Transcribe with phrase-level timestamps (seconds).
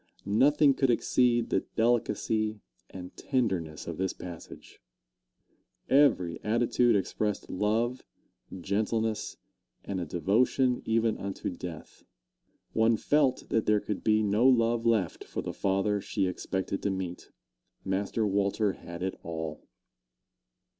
[0.25, 2.59] Nothing could exceed the delicacy
[2.89, 4.81] and tenderness of this passage.
[5.91, 8.03] Every attitude expressed love,
[8.61, 9.37] gentleness,
[9.85, 12.03] and a devotion even unto death.
[12.73, 16.89] One felt that there could be no love left for the father she expected to
[16.89, 17.29] meet
[17.85, 19.61] Master Walter had it all.